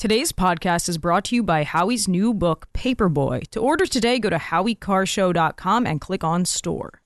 [0.00, 3.46] Today's podcast is brought to you by Howie's new book, Paperboy.
[3.48, 7.02] To order today, go to howiecarrshow.com and click on store.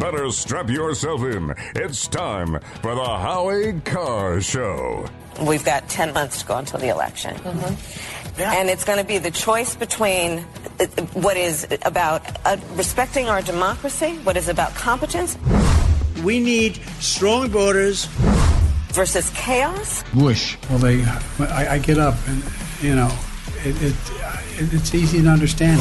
[0.00, 1.54] Better strap yourself in.
[1.76, 5.04] It's time for the Howie Carr Show.
[5.42, 7.36] We've got 10 months to go until the election.
[8.38, 13.42] And it's going to be the choice between uh, what is about uh, respecting our
[13.42, 15.36] democracy, what is about competence,
[16.22, 18.06] We need strong borders.
[18.92, 20.02] versus chaos.
[20.12, 20.56] Bush.
[20.68, 21.04] Well, they,
[21.38, 22.42] I, I get up and,
[22.82, 23.10] you know,
[23.64, 23.94] it, it,
[24.74, 25.80] it's easy to understand.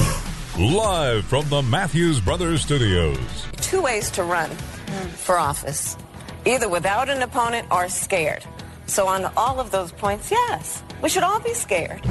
[0.57, 3.17] Live from the Matthews Brothers Studios.
[3.57, 4.49] Two ways to run
[5.15, 5.97] for office
[6.45, 8.45] either without an opponent or scared.
[8.85, 12.01] So, on all of those points, yes, we should all be scared.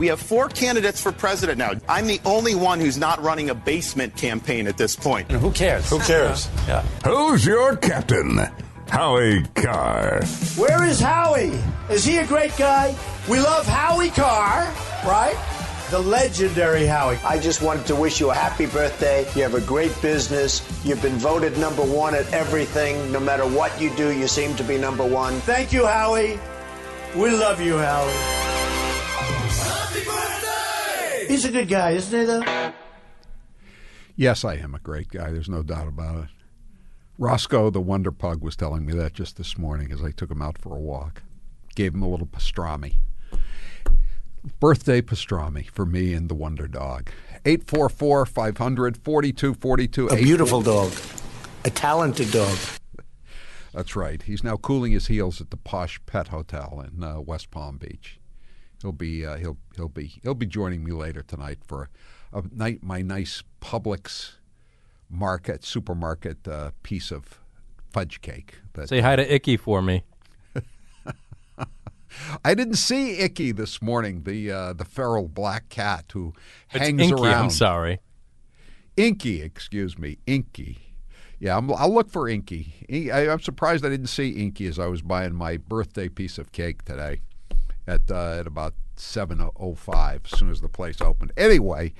[0.00, 1.72] We have four candidates for president now.
[1.86, 5.30] I'm the only one who's not running a basement campaign at this point.
[5.30, 5.90] Who cares?
[5.90, 6.48] Who cares?
[6.66, 6.80] Yeah.
[7.04, 8.38] Who's your captain?
[8.88, 10.24] Howie Carr.
[10.56, 11.52] Where is Howie?
[11.90, 12.96] Is he a great guy?
[13.28, 14.72] We love Howie Carr,
[15.04, 15.36] right?
[15.90, 17.18] The legendary Howie.
[17.22, 19.26] I just wanted to wish you a happy birthday.
[19.34, 20.62] You have a great business.
[20.82, 23.12] You've been voted number one at everything.
[23.12, 25.40] No matter what you do, you seem to be number one.
[25.40, 26.40] Thank you, Howie.
[27.14, 28.49] We love you, Howie.
[31.30, 32.72] He's a good guy, isn't he, though?
[34.16, 35.30] Yes, I am a great guy.
[35.30, 36.30] There's no doubt about it.
[37.18, 40.42] Roscoe, the Wonder Pug, was telling me that just this morning as I took him
[40.42, 41.22] out for a walk.
[41.76, 42.94] Gave him a little pastrami.
[44.58, 47.10] Birthday pastrami for me and the Wonder Dog.
[47.44, 50.08] 844 500 4242.
[50.08, 50.92] A beautiful dog.
[51.64, 52.58] A talented dog.
[53.72, 54.20] That's right.
[54.20, 58.19] He's now cooling his heels at the Posh Pet Hotel in uh, West Palm Beach.
[58.82, 61.90] He'll be uh, he'll he'll be he'll be joining me later tonight for
[62.32, 64.32] a night my nice Publix
[65.10, 67.40] market supermarket uh, piece of
[67.92, 68.56] fudge cake.
[68.74, 70.04] That Say hi to Icky for me.
[72.44, 76.32] I didn't see Icky this morning, the uh, the feral black cat who
[76.72, 77.44] It's hangs Inky, around.
[77.44, 78.00] I'm sorry.
[78.96, 80.78] Inky, excuse me, Inky.
[81.38, 82.74] Yeah, I'm, I'll look for Inky.
[82.90, 86.36] I, I- I'm surprised I didn't see Inky as I was buying my birthday piece
[86.36, 87.20] of cake today
[87.90, 91.32] at uh, at about 7:05 as soon as the place opened.
[91.36, 91.92] Anyway,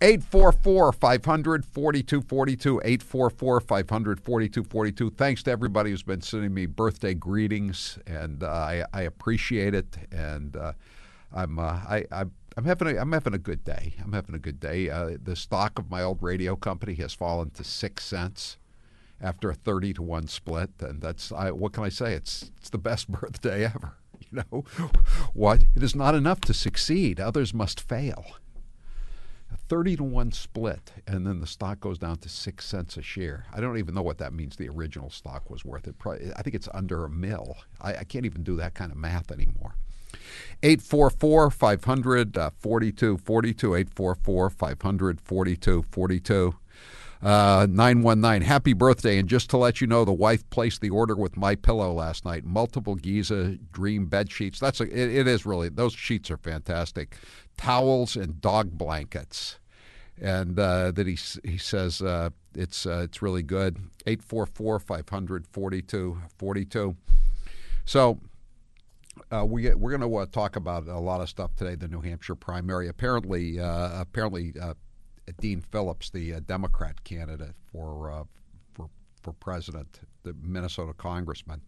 [0.00, 7.98] 844 500 4242 844 500 4242 Thanks to everybody who's been sending me birthday greetings
[8.06, 10.72] and uh, I, I appreciate it and uh,
[11.32, 12.04] I'm uh, I,
[12.56, 13.94] I'm having a I'm having a good day.
[14.02, 14.88] I'm having a good day.
[14.88, 18.56] Uh, the stock of my old radio company has fallen to six cents
[19.20, 22.14] after a thirty to one split, and that's I, what can I say?
[22.14, 23.96] It's it's the best birthday ever.
[24.30, 24.64] You know
[25.32, 25.62] what?
[25.74, 27.20] It is not enough to succeed.
[27.20, 28.24] Others must fail.
[29.52, 33.02] A thirty to one split, and then the stock goes down to six cents a
[33.02, 33.46] share.
[33.52, 34.56] I don't even know what that means.
[34.56, 35.98] The original stock was worth it.
[35.98, 37.56] Probably, I think it's under a mill.
[37.80, 39.76] I, I can't even do that kind of math anymore.
[40.62, 46.54] 844 500 uh, 4242 844 500 4242
[47.22, 49.18] uh, 919 happy birthday.
[49.18, 52.44] And just to let you know the wife placed the order with MyPillow last night.
[52.44, 54.58] Multiple giza dream bed sheets.
[54.58, 57.16] That's a, it, it is really those sheets are fantastic.
[57.56, 59.58] Towels and dog blankets.
[60.20, 61.18] And uh, that he
[61.48, 63.76] he says uh, it's uh, it's really good.
[64.06, 66.96] 844 500 4242
[67.86, 68.18] so
[69.30, 71.74] uh, we we're going to uh, talk about a lot of stuff today.
[71.74, 72.88] The New Hampshire primary.
[72.88, 74.74] Apparently, uh, apparently, uh,
[75.40, 78.24] Dean Phillips, the uh, Democrat candidate for uh,
[78.74, 78.88] for
[79.22, 81.60] for president, the Minnesota congressman,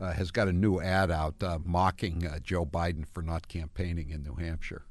[0.00, 4.10] uh, has got a new ad out uh, mocking uh, Joe Biden for not campaigning
[4.10, 4.84] in New Hampshire.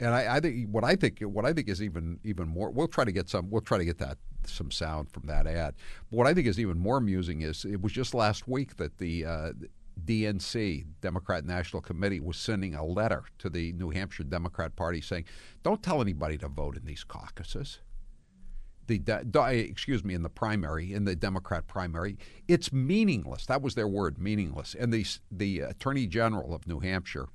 [0.00, 2.70] And I, I think what I think what I think is even even more.
[2.70, 3.50] We'll try to get some.
[3.50, 5.74] We'll try to get that some sound from that ad.
[6.10, 8.98] But what I think is even more amusing is it was just last week that
[8.98, 9.52] the uh,
[10.04, 15.24] DNC Democrat National Committee was sending a letter to the New Hampshire Democrat Party saying,
[15.62, 17.80] "Don't tell anybody to vote in these caucuses."
[18.86, 23.44] The de- excuse me in the primary in the Democrat primary, it's meaningless.
[23.44, 24.74] That was their word, meaningless.
[24.74, 27.28] And the the Attorney General of New Hampshire,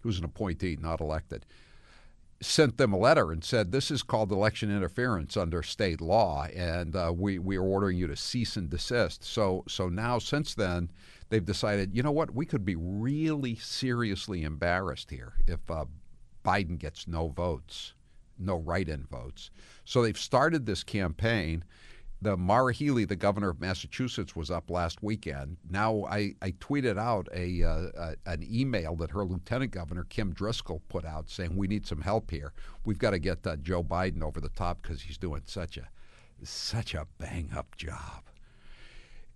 [0.00, 1.46] who's an appointee, not elected,
[2.40, 6.94] sent them a letter and said, "This is called election interference under state law, and
[6.94, 10.90] uh, we we are ordering you to cease and desist." So so now since then,
[11.28, 15.84] they've decided, you know what, we could be really seriously embarrassed here if uh,
[16.44, 17.94] Biden gets no votes,
[18.38, 19.50] no write-in votes.
[19.84, 21.64] So they've started this campaign.
[22.22, 25.58] The Maura Healey, the governor of Massachusetts, was up last weekend.
[25.68, 30.32] Now I, I tweeted out a, uh, a an email that her lieutenant governor Kim
[30.32, 32.52] Driscoll put out saying we need some help here.
[32.84, 35.88] We've got to get uh, Joe Biden over the top because he's doing such a
[36.42, 38.24] such a bang up job.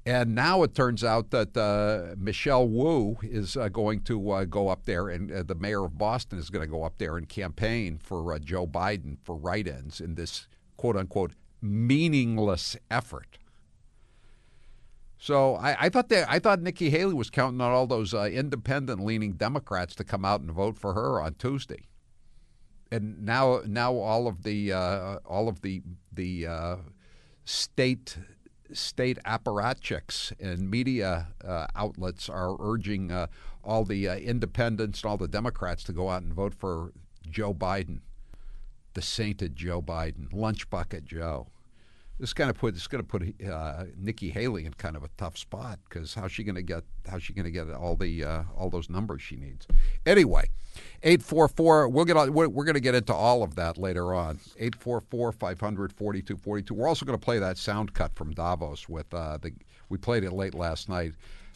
[0.08, 4.68] And now it turns out that uh, Michelle Wu is uh, going to uh, go
[4.68, 7.28] up there, and uh, the mayor of Boston is going to go up there and
[7.28, 13.36] campaign for uh, Joe Biden for write ins in this quote unquote meaningless effort.
[15.18, 18.30] So I, I thought that I thought Nikki Haley was counting on all those uh,
[18.32, 21.86] independent leaning Democrats to come out and vote for her on Tuesday.
[22.90, 26.78] And now now all of the all of the the
[27.44, 28.16] state
[28.72, 33.26] state apparatchiks and media uh, outlets are urging uh,
[33.64, 36.92] all the uh, independents and all the Democrats to go out and vote for
[37.28, 38.00] Joe Biden,
[38.94, 41.48] the sainted Joe Biden, lunch bucket Joe.
[42.20, 45.08] This kind of put this going to put uh, Nikki Haley in kind of a
[45.16, 48.24] tough spot because how's she going to get how's she going to get all the
[48.24, 49.68] uh, all those numbers she needs?
[50.04, 50.50] Anyway,
[51.04, 51.88] eight four four.
[51.88, 54.40] We'll get on, we're, we're going to get into all of that later on.
[54.58, 56.74] Eight four four five hundred forty two forty two.
[56.74, 59.52] We're also going to play that sound cut from Davos with uh, the
[59.88, 61.12] we played it late last night.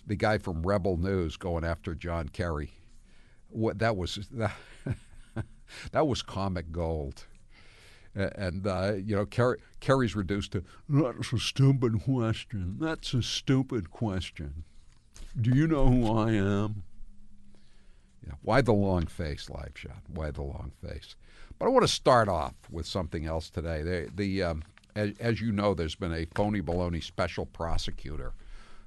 [0.07, 2.71] The guy from Rebel News going after John Kerry.
[3.51, 4.55] What that was that,
[5.91, 7.27] that was comic gold
[8.15, 12.77] and uh, you know Kerry, Kerry's reduced to that's a stupid question.
[12.79, 14.65] That's a stupid question.
[15.41, 16.83] Do you know who I am?
[18.27, 18.35] Yeah.
[18.43, 20.03] Why the long face, live shot?
[20.09, 21.17] Why the long face?
[21.59, 23.83] But I want to start off with something else today.
[23.83, 24.63] The, the um,
[24.95, 28.35] as, as, you know, there's been a phony baloney special prosecutor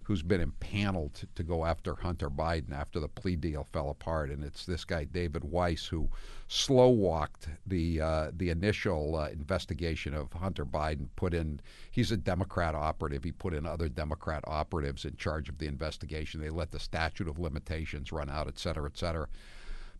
[0.05, 4.29] who's been impaneled to, to, go after Hunter Biden after the plea deal fell apart,
[4.29, 6.09] and it's this guy David Weiss who
[6.47, 11.07] slow walked the uh, the initial uh, investigation of Hunter Biden.
[11.15, 11.59] Put in
[11.89, 13.23] he's a Democrat operative.
[13.23, 16.39] He put in other Democrat operatives in charge of the investigation.
[16.39, 19.27] They let the statute of limitations run out, et cetera, et cetera.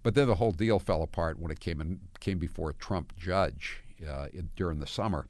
[0.03, 3.17] But then the whole deal fell apart when it came in came before a Trump
[3.17, 5.25] judge uh, in, during the summer.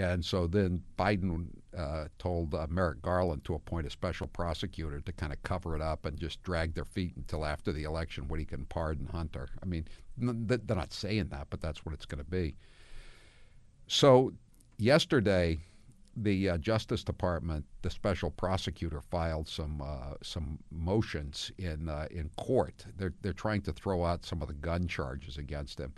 [0.00, 5.12] And so then Biden uh, told uh, Merrick Garland to appoint a special prosecutor to
[5.12, 8.40] kind of cover it up and just drag their feet until after the election when
[8.40, 9.50] he can pardon Hunter.
[9.62, 9.86] I mean,
[10.16, 12.56] they're not saying that, but that's what it's going to be.
[13.88, 14.32] So
[14.78, 15.58] yesterday,
[16.16, 22.30] the uh, Justice Department, the special prosecutor, filed some uh, some motions in uh, in
[22.38, 22.86] court.
[22.96, 25.92] They're they're trying to throw out some of the gun charges against him.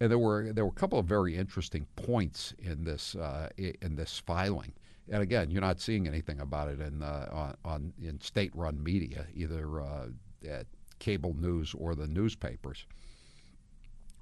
[0.00, 3.96] And there were there were a couple of very interesting points in this uh, in
[3.96, 4.72] this filing.
[5.08, 9.26] And again, you're not seeing anything about it in uh, on, on, in state-run media,
[9.34, 10.06] either uh,
[10.48, 10.66] at
[10.98, 12.86] cable news or the newspapers.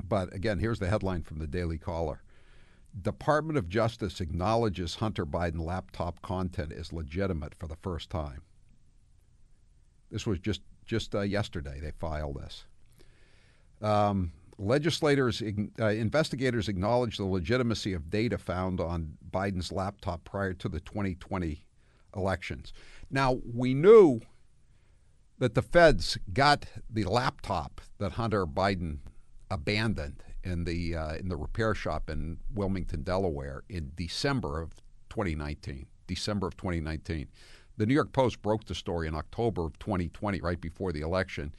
[0.06, 2.23] But again, here's the headline from the Daily Caller.
[3.00, 8.43] Department of Justice acknowledges Hunter Biden laptop content is legitimate for the first time.
[10.11, 12.67] This was just just uh, yesterday they filed this.
[13.81, 15.43] Um, legislators,
[15.81, 21.65] uh, investigators acknowledge the legitimacy of data found on Biden's laptop prior to the 2020
[22.17, 22.73] elections.
[23.11, 24.21] Now, we knew
[25.39, 28.99] that the feds got the laptop that Hunter Biden
[29.51, 34.75] abandoned in the uh, in the repair shop in Wilmington, Delaware, in December of
[35.11, 35.87] 2019.
[36.07, 37.29] December of 2019.
[37.77, 41.55] The New York Post broke the story in October of 2020, right before the election,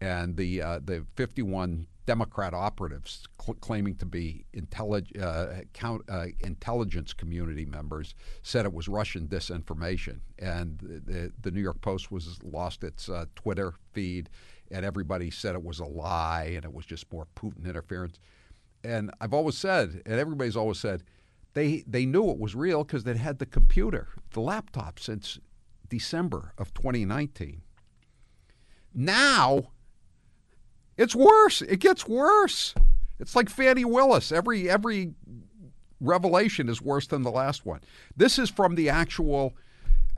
[0.00, 6.26] and the uh, the 51 Democrat operatives cl- claiming to be intellig- uh, count, uh,
[6.40, 12.42] intelligence community members said it was Russian disinformation, and the, the New York Post was
[12.42, 14.28] lost its uh, Twitter feed,
[14.72, 18.18] and everybody said it was a lie and it was just more Putin interference.
[18.82, 21.04] And I've always said, and everybody's always said,
[21.54, 25.38] they they knew it was real because they had the computer, the laptop since
[25.88, 27.62] December of 2019.
[28.92, 29.70] Now
[30.96, 31.62] it's worse.
[31.62, 32.74] It gets worse.
[33.18, 34.32] It's like Fani Willis.
[34.32, 35.12] Every every
[36.00, 37.80] revelation is worse than the last one.
[38.16, 39.54] This is from the actual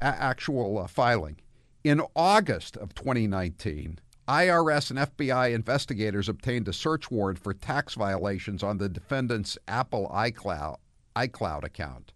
[0.00, 1.36] actual uh, filing.
[1.84, 3.98] In August of 2019,
[4.28, 10.08] IRS and FBI investigators obtained a search warrant for tax violations on the defendant's Apple
[10.14, 10.76] iCloud
[11.16, 12.12] iCloud account.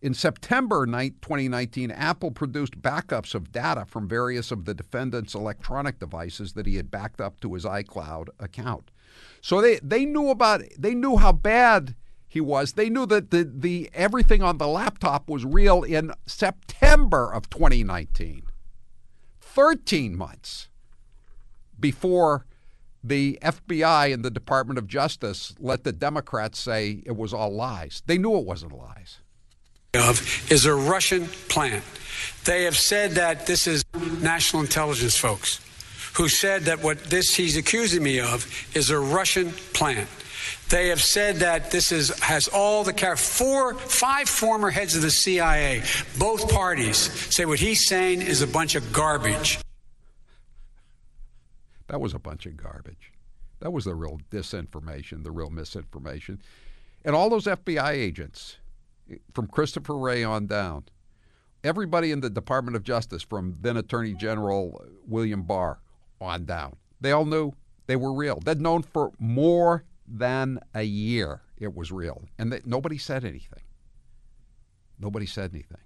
[0.00, 6.52] In September 2019, Apple produced backups of data from various of the defendant's electronic devices
[6.52, 8.92] that he had backed up to his iCloud account.
[9.40, 11.96] So they, they knew about they knew how bad
[12.28, 12.74] he was.
[12.74, 18.42] They knew that the, the everything on the laptop was real in September of 2019.
[19.40, 20.68] 13 months
[21.80, 22.46] before
[23.02, 28.02] the FBI and the Department of Justice let the Democrats say it was all lies.
[28.06, 29.18] They knew it wasn't lies
[29.98, 31.84] of is a Russian plant.
[32.44, 33.84] They have said that this is
[34.20, 35.60] national intelligence folks
[36.14, 40.08] who said that what this he's accusing me of is a Russian plant.
[40.68, 45.02] They have said that this is has all the char- four, five former heads of
[45.02, 45.82] the CIA,
[46.18, 49.58] both parties say what he's saying is a bunch of garbage.
[51.88, 53.12] That was a bunch of garbage.
[53.60, 56.40] That was the real disinformation, the real misinformation.
[57.04, 58.58] And all those FBI agents,
[59.34, 60.84] from Christopher Wray on down,
[61.64, 65.80] everybody in the Department of Justice, from then Attorney General William Barr
[66.20, 67.52] on down, they all knew
[67.86, 68.40] they were real.
[68.44, 72.22] They'd known for more than a year it was real.
[72.38, 73.62] And they, nobody said anything.
[74.98, 75.78] Nobody said anything.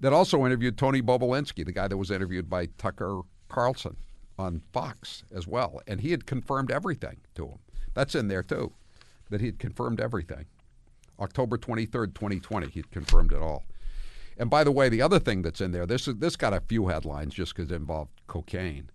[0.00, 3.96] That also interviewed Tony Bobulinski, the guy that was interviewed by Tucker Carlson
[4.38, 5.80] on Fox as well.
[5.86, 7.58] And he had confirmed everything to him.
[7.94, 8.72] That's in there too,
[9.30, 10.46] that he had confirmed everything.
[11.20, 13.64] October 23rd, 2020, he confirmed it all.
[14.36, 16.60] And by the way, the other thing that's in there, this is, this got a
[16.60, 18.90] few headlines just because it involved cocaine.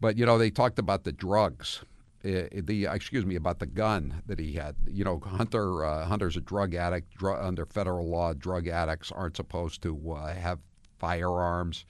[0.00, 1.82] But you know, they talked about the drugs,
[2.24, 4.76] uh, the excuse me, about the gun that he had.
[4.86, 7.16] You know, Hunter uh, Hunter's a drug addict.
[7.16, 10.58] Dr- under federal law, drug addicts aren't supposed to uh, have
[10.98, 11.86] firearms.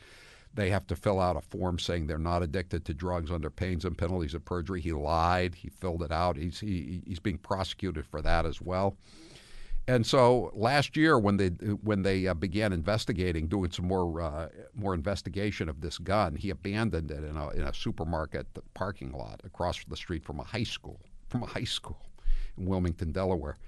[0.55, 3.85] They have to fill out a form saying they're not addicted to drugs under pains
[3.85, 4.81] and penalties of perjury.
[4.81, 5.57] He lied.
[5.57, 6.37] He filled it out.
[6.37, 8.97] He's he, he's being prosecuted for that as well.
[9.87, 14.49] And so last year, when they when they uh, began investigating, doing some more uh,
[14.75, 19.43] more investigation of this gun, he abandoned it in a in a supermarket parking lot
[19.45, 22.01] across the street from a high school from a high school
[22.57, 23.59] in Wilmington, Delaware.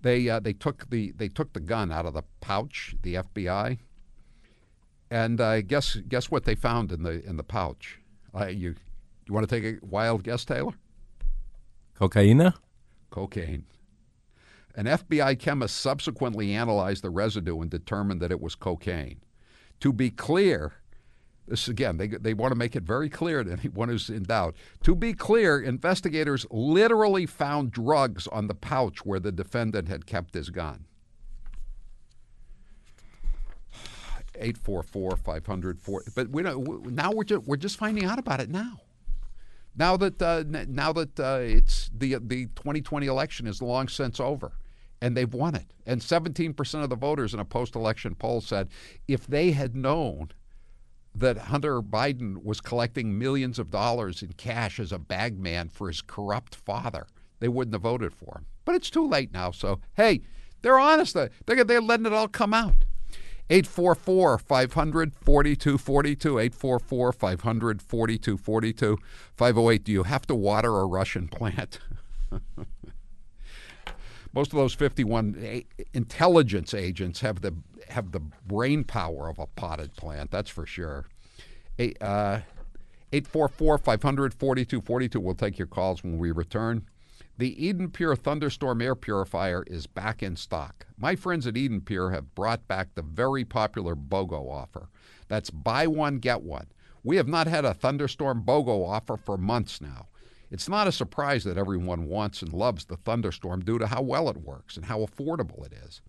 [0.00, 3.78] They uh, they took the they took the gun out of the pouch, the FBI,
[5.10, 7.98] and uh, guess guess what they found in the in the pouch?
[8.34, 8.76] Uh, you
[9.26, 10.72] you want to take a wild guess, Taylor?
[11.94, 12.54] Cocaine.
[13.10, 13.66] Cocaine.
[14.74, 19.20] An FBI chemist subsequently analyzed the residue and determined that it was cocaine.
[19.80, 20.74] To be clear,
[21.48, 24.54] this again, they, they want to make it very clear to anyone who's in doubt.
[24.84, 30.34] To be clear, investigators literally found drugs on the pouch where the defendant had kept
[30.34, 30.84] his gun.
[34.36, 35.78] 844 500
[36.14, 38.80] but we don't now we're just, we're just finding out about it now
[39.76, 44.52] now that uh, now that uh, it's the the 2020 election is long since over,
[45.00, 48.68] and they've won it, and 17 percent of the voters in a post-election poll said
[49.06, 50.30] if they had known
[51.14, 56.02] that Hunter Biden was collecting millions of dollars in cash as a bagman for his
[56.02, 57.06] corrupt father,
[57.40, 58.46] they wouldn't have voted for him.
[58.64, 59.50] But it's too late now.
[59.50, 60.22] So hey,
[60.62, 61.14] they're honest.
[61.14, 62.84] They're they're letting it all come out.
[63.50, 66.38] 844 500 4242.
[66.38, 68.98] 844 500 4242.
[69.36, 69.84] 508.
[69.84, 71.80] Do you have to water a Russian plant?
[74.32, 77.56] Most of those 51 intelligence agents have the
[77.88, 81.06] have the brain power of a potted plant, that's for sure.
[82.00, 82.40] Uh,
[83.12, 85.18] 844 500 4242.
[85.18, 86.86] We'll take your calls when we return.
[87.40, 90.84] The Eden Pure Thunderstorm Air Purifier is back in stock.
[90.98, 94.90] My friends at Eden Pure have brought back the very popular BOGO offer.
[95.28, 96.66] That's buy one, get one.
[97.02, 100.08] We have not had a thunderstorm BOGO offer for months now.
[100.50, 104.28] It's not a surprise that everyone wants and loves the thunderstorm due to how well
[104.28, 106.02] it works and how affordable it is.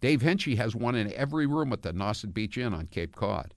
[0.00, 3.54] Dave Henchy has one in every room at the Nauset Beach Inn on Cape Cod.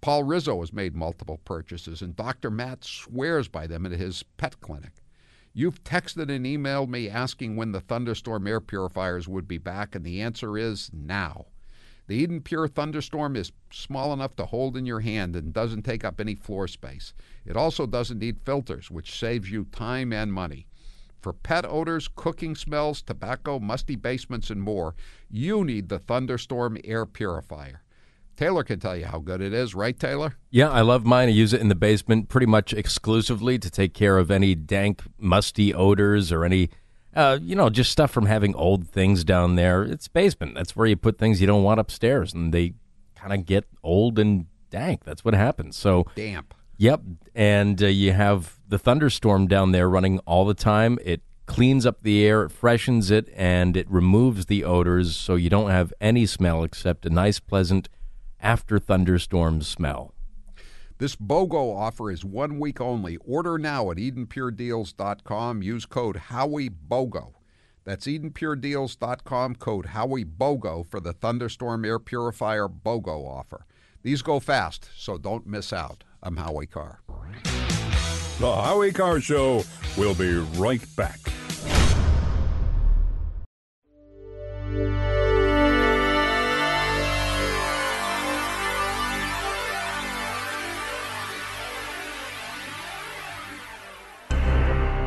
[0.00, 2.52] Paul Rizzo has made multiple purchases, and Dr.
[2.52, 4.92] Matt swears by them at his pet clinic.
[5.52, 10.04] You've texted and emailed me asking when the thunderstorm air purifiers would be back, and
[10.04, 11.46] the answer is now.
[12.06, 16.04] The Eden Pure Thunderstorm is small enough to hold in your hand and doesn't take
[16.04, 17.12] up any floor space.
[17.44, 20.66] It also doesn't need filters, which saves you time and money.
[21.20, 24.94] For pet odors, cooking smells, tobacco, musty basements, and more,
[25.28, 27.82] you need the Thunderstorm Air Purifier.
[28.38, 30.36] Taylor can tell you how good it is, right, Taylor?
[30.48, 31.28] Yeah, I love mine.
[31.28, 35.02] I use it in the basement pretty much exclusively to take care of any dank,
[35.18, 36.70] musty odors or any,
[37.16, 39.82] uh, you know, just stuff from having old things down there.
[39.82, 40.54] It's basement.
[40.54, 42.74] That's where you put things you don't want upstairs, and they
[43.16, 45.02] kind of get old and dank.
[45.02, 45.76] That's what happens.
[45.76, 46.54] So damp.
[46.76, 47.02] Yep,
[47.34, 50.96] and uh, you have the thunderstorm down there running all the time.
[51.04, 55.50] It cleans up the air, it freshens it, and it removes the odors, so you
[55.50, 57.88] don't have any smell except a nice, pleasant
[58.40, 60.14] after thunderstorms smell.
[60.98, 63.16] This BOGO offer is one week only.
[63.18, 65.62] Order now at EdenPureDeals.com.
[65.62, 67.34] Use code HowieBOGO.
[67.84, 73.64] That's EdenPureDeals.com, code HowieBOGO for the Thunderstorm Air Purifier BOGO offer.
[74.02, 76.04] These go fast, so don't miss out.
[76.22, 77.00] I'm Howie Carr.
[78.40, 79.64] The Howie Carr Show
[79.96, 81.18] will be right back.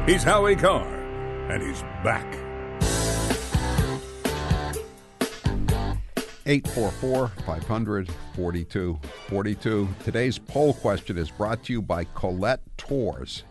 [0.08, 0.88] He's Howie Carr,
[1.52, 2.26] and he's back.
[6.48, 9.88] 844 500 4242.
[10.04, 13.44] Today's poll question is brought to you by Colette Tours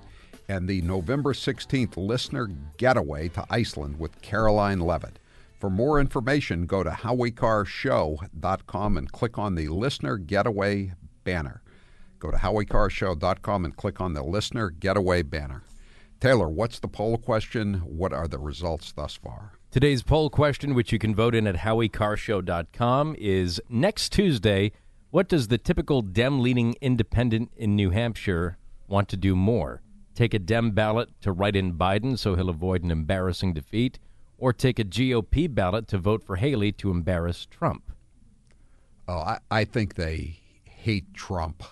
[0.49, 5.21] and the November 16th listener getaway to Iceland with Karoline Leavitt.
[5.61, 11.63] For more information, go to howiecarrshow.com and click on the listener getaway banner.
[12.19, 15.63] Go to howiecarrshow.com and click on the listener getaway banner.
[16.21, 17.77] Taylor, what's the poll question?
[17.77, 19.53] What are the results thus far?
[19.71, 24.73] Today's poll question, which you can vote in at howiecarrshow.com, is next Tuesday,
[25.11, 29.81] what does the typical Dem leaning independent in New Hampshire want to do more?
[30.15, 33.99] Take a Dem ballot to write in Biden so he'll avoid an embarrassing defeat,
[34.37, 37.93] or take a GOP ballot to vote for Haley to embarrass Trump?
[39.09, 41.63] Oh, I, I think they hate Trump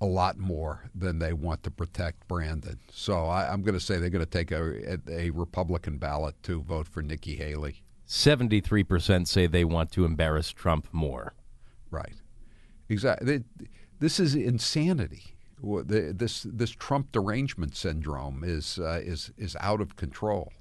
[0.00, 2.78] a lot more than they want to protect Brandon.
[2.90, 6.42] So I, am going to say they're going to take a, a, a Republican ballot
[6.44, 7.82] to vote for Nikki Haley.
[8.08, 11.34] 73% say they want to embarrass Trump more.
[11.90, 12.14] Right.
[12.88, 13.44] Exactly.
[14.00, 15.36] This is insanity.
[15.62, 20.54] This this Trump derangement syndrome is uh, is is out of control,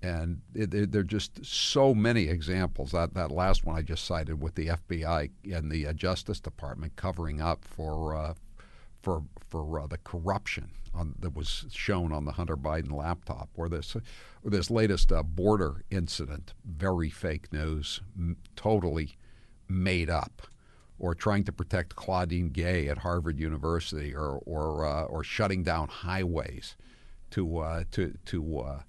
[0.00, 2.92] and there are just so many examples.
[2.92, 6.94] That that last one I just cited with the FBI and the uh, Justice Department
[6.94, 8.34] covering up for uh,
[9.02, 13.68] for for uh, the corruption on, that was shown on the Hunter Biden laptop, or
[13.68, 19.16] this or this latest uh, border incident, very fake news, m- totally
[19.68, 20.42] made up,
[20.98, 25.88] or trying to protect Claudine Gay at Harvard University, or or uh, or shutting down
[25.88, 26.76] highways
[27.30, 28.82] to uh, to to uh,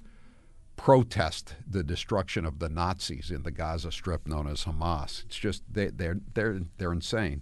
[0.75, 5.23] protest the destruction of the Nazis in the Gaza Strip, known as Hamas.
[5.25, 7.41] It's just they, they're they're they're insane.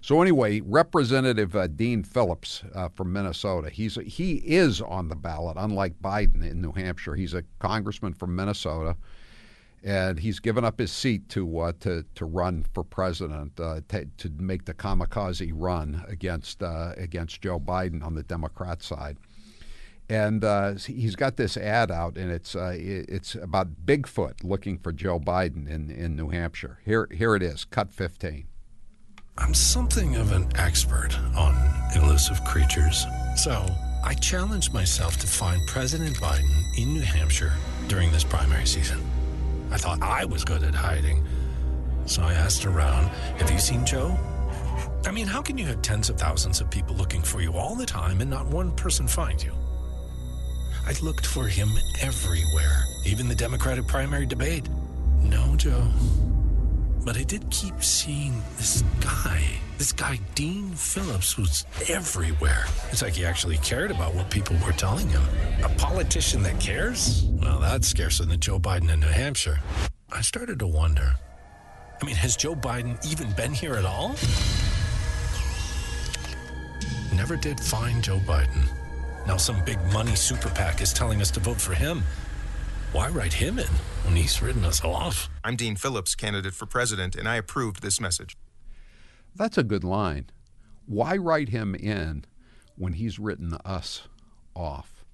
[0.00, 5.56] So anyway, Representative uh, Dean Phillips uh, from Minnesota, he's he is on the ballot,
[5.58, 7.14] unlike Biden in New Hampshire.
[7.14, 8.96] He's a congressman from Minnesota,
[9.82, 14.06] and he's given up his seat to uh, to to run for president uh, to,
[14.18, 19.18] to make the kamikaze run against uh, against Joe Biden on the Democrat side.
[20.08, 25.20] And uh, he's got this ad out, and it's it's about Bigfoot looking for Joe
[25.20, 26.78] Biden in, in New Hampshire.
[26.84, 28.46] Here here it is, cut fifteen.
[29.38, 31.54] I'm something of an expert on
[31.94, 33.06] elusive creatures.
[33.36, 33.64] So
[34.04, 37.52] I challenged myself to find President Biden in New Hampshire
[37.86, 39.00] during this primary season.
[39.70, 41.24] I thought I was good at hiding.
[42.04, 44.18] So I asked around, Have you seen Joe?
[45.06, 47.76] I mean, how can you have tens of thousands of people looking for you all
[47.76, 49.52] the time and not one person find you?
[50.84, 51.68] I looked for him
[52.00, 54.68] everywhere, even the Democratic primary debate.
[55.22, 55.86] No, Joe.
[57.08, 59.42] But I did keep seeing this guy,
[59.78, 62.66] this guy, Dean Phillips, who's everywhere.
[62.90, 65.22] It's like he actually cared about what people were telling him.
[65.64, 67.24] A politician that cares?
[67.40, 69.58] Well, that's scarcer than Joe Biden in New Hampshire.
[70.12, 71.14] I started to wonder.
[71.98, 74.08] I mean, has Joe Biden even been here at all?
[77.16, 78.68] Never did find Joe Biden.
[79.26, 82.02] Now some big money super PAC is telling us to vote for him.
[82.90, 83.66] Why write him in
[84.04, 85.28] when he's written us off?
[85.44, 88.34] I'm Dean Phillips, candidate for president, and I approved this message.
[89.36, 90.30] That's a good line.
[90.86, 92.24] Why write him in
[92.76, 94.08] when he's written us
[94.54, 95.04] off?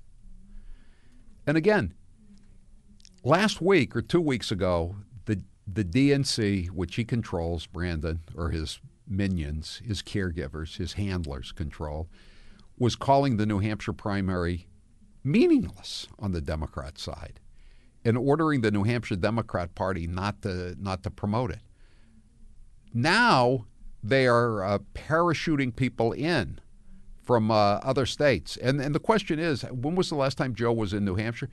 [1.48, 1.94] And again,
[3.24, 8.78] last week or two weeks ago, the the DNC, which he controls, Brandon, or his
[9.08, 12.08] minions, his caregivers, his handlers control,
[12.78, 14.68] was calling the New Hampshire primary
[15.24, 17.40] meaningless on the Democrat side
[18.04, 21.60] and ordering the New Hampshire Democrat Party not to not to promote it.
[22.92, 23.66] Now
[24.02, 26.60] they are uh, parachuting people in
[27.22, 30.72] from uh, other states, and and the question is, when was the last time Joe
[30.72, 31.48] was in New Hampshire?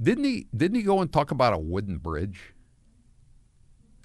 [0.00, 2.52] Didn't he didn't he go and talk about a wooden bridge?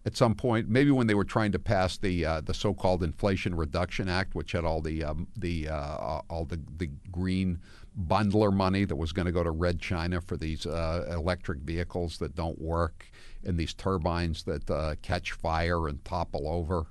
[0.04, 3.54] At some point, maybe when they were trying to pass the uh, the so-called Inflation
[3.54, 7.60] Reduction Act, which had all the um, the uh, all the the green
[8.00, 12.18] bundler money that was going to go to Red China for these uh, electric vehicles
[12.20, 13.06] that don't work
[13.44, 16.86] and these turbines that uh, catch fire and topple over.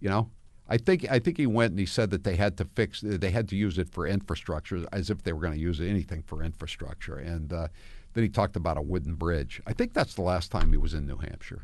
[0.00, 0.30] You know,
[0.68, 3.30] I think I think he went and he said that they had to fix they
[3.30, 6.42] had to use it for infrastructure as if they were going to use anything for
[6.42, 7.16] infrastructure.
[7.16, 7.68] And uh,
[8.12, 9.60] then he talked about a wooden bridge.
[9.66, 11.62] I think that's the last time he was in New Hampshire.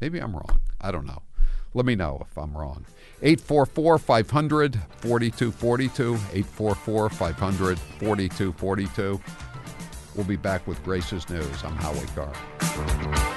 [0.00, 0.60] Maybe I'm wrong.
[0.80, 1.22] I don't know.
[1.74, 2.84] Let me know if I'm wrong.
[3.22, 6.14] 844 500 4242.
[6.14, 9.20] 844 500 4242.
[10.16, 11.64] We'll be back with Grace's News.
[11.64, 13.29] I'm Howie Carr.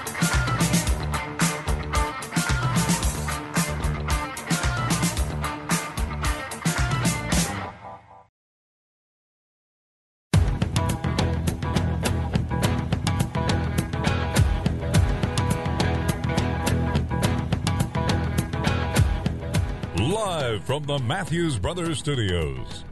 [20.74, 22.84] From the Matthews Brothers Studios.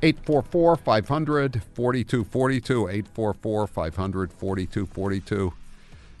[0.00, 2.88] 844 500 4242.
[2.88, 5.52] 844 500 4242.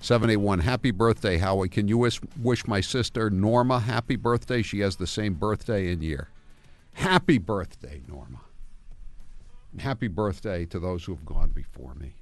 [0.00, 0.58] 781.
[0.58, 1.68] Happy birthday, Howie.
[1.68, 4.62] Can you wish, wish my sister Norma happy birthday?
[4.62, 6.28] She has the same birthday and year.
[6.94, 8.40] Happy birthday, Norma.
[9.78, 12.16] Happy birthday to those who have gone before me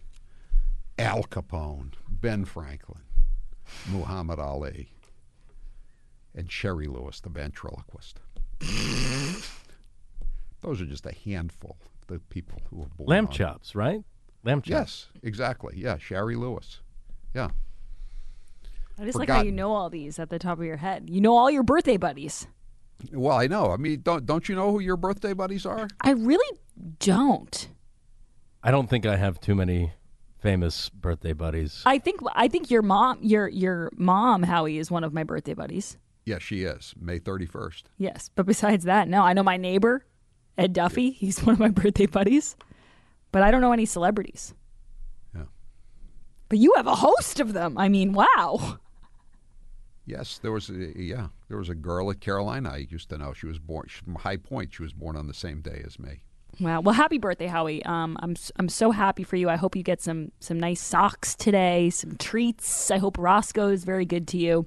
[0.98, 3.00] Al Capone, Ben Franklin,
[3.90, 4.93] Muhammad Ali,
[6.34, 8.20] and Sherry Lewis, the ventriloquist.
[10.60, 13.08] Those are just a handful of the people who were born.
[13.08, 14.02] Lamb on- chops, right?
[14.44, 14.70] Lamb chops.
[14.70, 15.74] Yes, exactly.
[15.76, 16.80] Yeah, Sherry Lewis.
[17.34, 17.48] Yeah.
[18.98, 21.10] I just like how you know all these at the top of your head.
[21.10, 22.46] You know all your birthday buddies.
[23.12, 23.72] Well, I know.
[23.72, 25.88] I mean, don't don't you know who your birthday buddies are?
[26.00, 26.58] I really
[27.00, 27.68] don't.
[28.62, 29.92] I don't think I have too many
[30.38, 31.82] famous birthday buddies.
[31.84, 35.54] I think I think your mom, your your mom Howie is one of my birthday
[35.54, 35.98] buddies.
[36.24, 36.94] Yes, she is.
[36.98, 37.82] May 31st.
[37.98, 39.22] Yes, but besides that, no.
[39.22, 40.06] I know my neighbor,
[40.56, 41.10] Ed Duffy.
[41.10, 42.56] He's one of my birthday buddies,
[43.32, 44.54] but I don't know any celebrities.
[45.34, 45.44] Yeah.
[46.48, 47.76] But you have a host of them.
[47.76, 48.78] I mean, wow.
[50.06, 53.32] Yes, there was a, yeah, there was a girl at Carolina I used to know.
[53.32, 54.74] She was born she's from High Point.
[54.74, 56.22] She was born on the same day as me.
[56.60, 56.80] Wow.
[56.82, 57.84] Well, happy birthday, Howie.
[57.84, 59.48] Um, I'm I'm so happy for you.
[59.48, 62.90] I hope you get some some nice socks today, some treats.
[62.90, 64.66] I hope Roscoe is very good to you.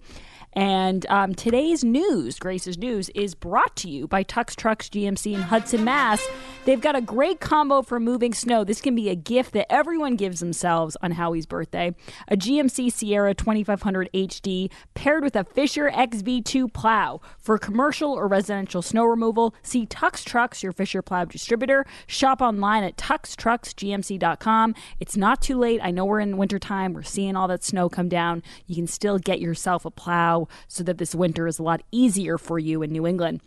[0.58, 5.42] And um, today's news, Grace's news, is brought to you by Tux Trucks GMC in
[5.44, 6.28] Hudson, Mass.
[6.66, 8.64] They've got a great combo for moving snow.
[8.64, 11.94] This can be a gift that everyone gives themselves on Howie's birthday.
[12.28, 18.82] A GMC Sierra 2500 HD paired with a Fisher XV2 plow for commercial or residential
[18.82, 19.54] snow removal.
[19.62, 21.86] See Tux Trucks, your Fisher plow distributor.
[22.08, 24.74] Shop online at tuxtrucksgmc.com.
[25.00, 25.82] It's not too late.
[25.84, 26.94] I know we're in wintertime.
[26.94, 28.42] We're seeing all that snow come down.
[28.66, 32.38] You can still get yourself a plow so that this winter is a lot easier
[32.38, 33.42] for you in New England.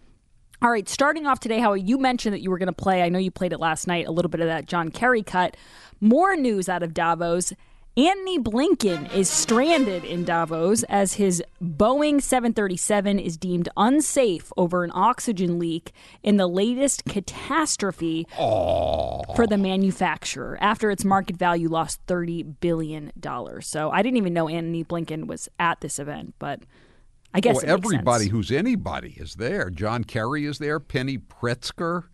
[0.62, 3.02] All right, starting off today, Howie, you mentioned that you were going to play.
[3.02, 5.56] I know you played it last night, a little bit of that John Kerry cut.
[6.00, 7.54] More news out of Davos.
[7.96, 14.92] Anthony Blinken is stranded in Davos as his Boeing 737 is deemed unsafe over an
[14.94, 22.60] oxygen leak in the latest catastrophe for the manufacturer after its market value lost $30
[22.60, 23.12] billion.
[23.60, 26.60] So I didn't even know Anthony Blinken was at this event, but
[27.32, 28.32] I guess well, it makes everybody sense.
[28.32, 29.70] who's anybody is there.
[29.70, 30.80] John Kerry is there.
[30.80, 32.04] Penny Pritzker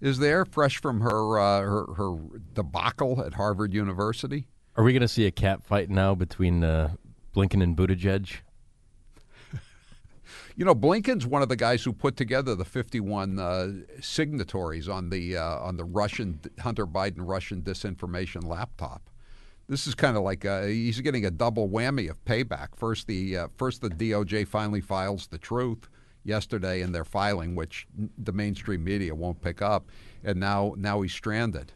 [0.00, 2.16] is there, fresh from her uh, her, her
[2.52, 4.46] debacle at Harvard University.
[4.76, 6.94] Are we going to see a cat fight now between uh,
[7.34, 8.36] Blinken and Buttigieg?
[10.56, 15.10] You know, Blinken's one of the guys who put together the 51 uh, signatories on
[15.10, 19.10] the uh, on the Russian Hunter Biden Russian disinformation laptop.
[19.68, 22.68] This is kind of like uh he's getting a double whammy of payback.
[22.76, 25.88] First, the uh, first the DOJ finally files the truth
[26.24, 27.86] yesterday in their filing, which
[28.18, 29.90] the mainstream media won't pick up,
[30.22, 31.72] and now now he's stranded.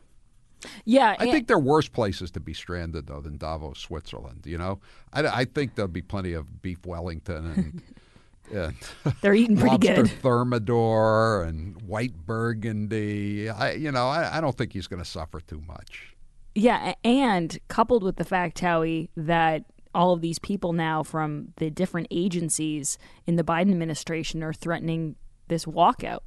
[0.85, 4.43] Yeah, I think there are worse places to be stranded though than Davos, Switzerland.
[4.45, 4.81] You know,
[5.13, 7.83] I, I think there'll be plenty of beef Wellington and.
[8.51, 8.77] and
[9.21, 10.11] They're eating pretty good.
[10.23, 13.51] Thermidor and white Burgundy.
[13.51, 16.17] I, you know, I, I don't think he's going to suffer too much.
[16.59, 21.71] Yeah, and coupled with the fact, Howie, that all of these people now from the
[21.71, 25.15] different agencies in the Biden administration are threatening
[25.47, 26.21] this walkout.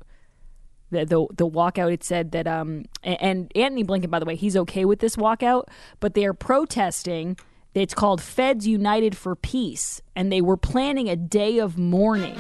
[0.90, 4.58] The, the the walkout it said that um and Anthony Blinken by the way he's
[4.58, 5.70] okay with this walkout
[6.02, 7.38] but they are protesting
[7.74, 12.38] it's called Feds United for Peace and they were planning a day of mourning.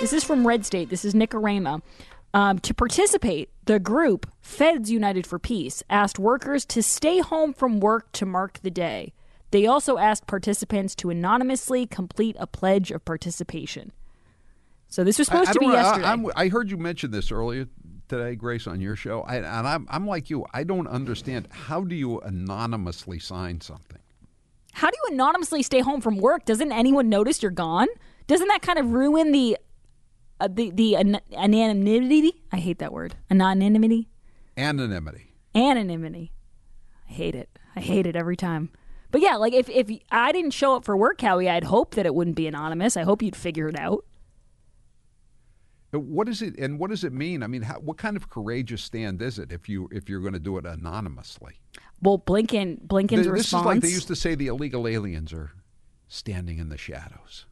[0.00, 0.90] This is from Red State.
[0.90, 1.80] This is Nicaragua
[2.36, 7.80] um, to participate the group Feds United for Peace asked workers to stay home from
[7.80, 9.12] work to mark the day
[9.52, 13.90] they also asked participants to anonymously complete a pledge of participation
[14.88, 16.76] so this was supposed I, I to be know, I- yesterday I'm- I, heard you
[16.76, 17.66] mention this earlier
[18.08, 20.46] today, Grace, on your show, I, and I'm, I'm like you.
[20.54, 21.48] I don't understand.
[21.50, 23.98] How do you anonymously sign something?
[24.72, 26.44] How do you anonymously stay home from work?
[26.44, 27.88] Doesn't anyone notice you're gone?
[28.28, 29.56] Doesn't that kind of ruin the
[30.40, 32.42] uh, the the an- anonymity?
[32.52, 33.16] I hate that word.
[33.30, 34.08] Anonymity.
[34.56, 35.34] Anonymity.
[35.54, 36.32] Anonymity.
[37.08, 37.58] I hate it.
[37.74, 38.70] I hate it every time.
[39.10, 42.06] But yeah, like if if I didn't show up for work, Howie, I'd hope that
[42.06, 42.96] it wouldn't be anonymous.
[42.96, 44.04] I hope you'd figure it out.
[45.92, 47.42] What is it, and what does it mean?
[47.42, 50.34] I mean, how, what kind of courageous stand is it if you if you're going
[50.34, 51.54] to do it anonymously?
[52.02, 53.62] Well, Blinken Blinken's Th- this response.
[53.62, 55.52] is like they used to say the illegal aliens are
[56.08, 57.46] standing in the shadows,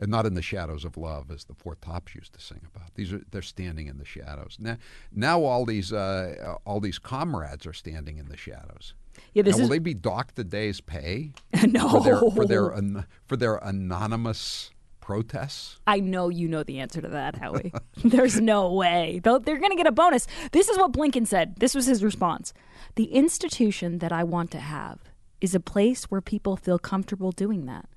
[0.00, 2.94] and not in the shadows of love, as the Four Tops used to sing about.
[2.94, 4.76] These are they're standing in the shadows now.
[5.12, 8.94] Now all these uh, all these comrades are standing in the shadows.
[9.34, 11.32] Yeah, this now, will is- they be docked a day's pay?
[11.66, 11.88] No.
[11.88, 15.78] for their for their, an, for their anonymous protests?
[15.86, 17.72] I know you know the answer to that, Howie.
[18.04, 19.20] There's no way.
[19.24, 20.26] They're going to get a bonus.
[20.52, 21.56] This is what Blinken said.
[21.56, 22.52] This was his response.
[22.94, 24.98] The institution that I want to have
[25.40, 27.88] is a place where people feel comfortable doing that.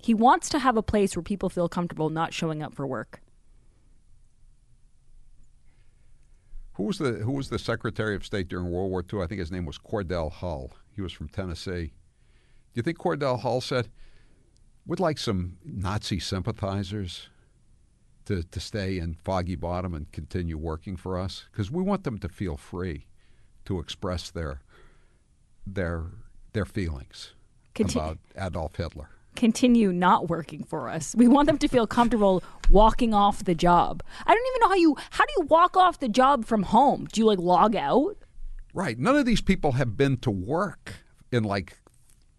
[0.00, 3.20] He wants to have a place where people feel comfortable not showing up for work.
[6.74, 9.20] Who was the Who was the Secretary of State during World War II?
[9.20, 10.70] I think his name was Cordell Hull.
[10.94, 11.86] He was from Tennessee.
[11.86, 13.88] Do you think Cordell Hull said,
[14.86, 17.30] "We'd like some Nazi sympathizers
[18.26, 22.18] to to stay in Foggy Bottom and continue working for us because we want them
[22.18, 23.06] to feel free
[23.64, 24.60] to express their
[25.66, 26.04] their
[26.52, 27.32] their feelings
[27.74, 31.14] about Adolf Hitler." Continue not working for us.
[31.14, 34.02] We want them to feel comfortable walking off the job.
[34.26, 37.06] I don't even know how you how do you walk off the job from home?
[37.12, 38.16] Do you like log out?
[38.74, 38.98] Right.
[38.98, 40.94] None of these people have been to work
[41.30, 41.78] in like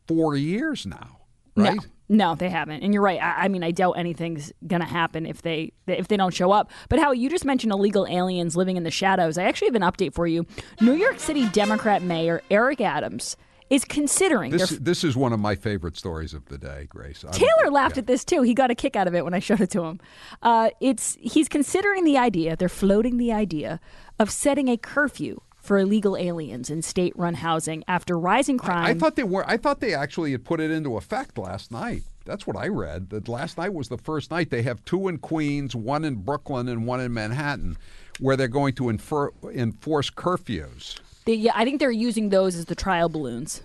[0.07, 1.21] four years now.
[1.55, 1.75] Right.
[1.75, 1.81] No.
[2.12, 3.21] No, they haven't, and you're right.
[3.21, 6.71] I, I mean, I doubt anything's gonna happen if they if they don't show up.
[6.89, 9.38] But how you just mentioned illegal aliens living in the shadows.
[9.38, 10.47] I actually have an update for you.
[10.81, 13.38] New York City Democrat Mayor Eric Adams
[13.69, 14.51] is considering.
[14.51, 17.23] This this is one of my favorite stories of the day, Grace.
[17.23, 18.41] I'm- Taylor laughed at this too.
[18.41, 19.99] He got a kick out of it when I showed it to him.
[20.41, 22.55] Uh, it's he's considering the idea.
[22.55, 23.79] They're floating the idea
[24.17, 28.86] of setting a curfew for illegal aliens in state-run housing after rising crime.
[28.86, 29.47] I thought they were.
[29.47, 32.03] I thought they actually had put it into effect last night.
[32.25, 33.10] That's what I read.
[33.10, 34.49] That last night was the first night.
[34.51, 37.75] They have two in Queens, one in Brooklyn, and one in Manhattan,
[38.19, 40.99] where they're going to infer, enforce curfews.
[41.29, 43.61] They, yeah, I think they're using those as the trial balloons.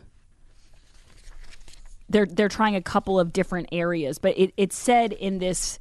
[2.10, 5.78] They're they're trying a couple of different areas, but it, it said in this